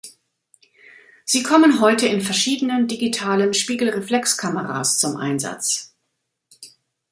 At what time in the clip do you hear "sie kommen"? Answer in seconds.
1.25-1.79